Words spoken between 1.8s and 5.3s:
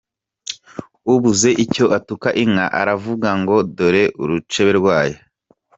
atuka inka aravuga ngo dore urucebe rwayo.”